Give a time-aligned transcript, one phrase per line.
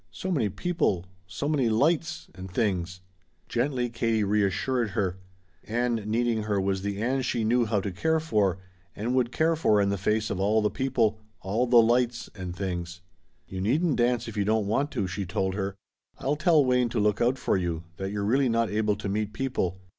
[0.09, 3.01] So many people so many lights and things."
[3.47, 5.19] Gently Katie reassured her.
[5.63, 8.57] Ann needing her was the Ann she knew how to care for,
[8.95, 12.55] and would care for in the face of all the people all the "lights and
[12.55, 13.01] things."
[13.47, 15.75] "You needn't dance if you don't want to," she told her.
[16.17, 19.33] "I'll tell Wayne to look out for you, that you're really not able to meet
[19.33, 19.79] people.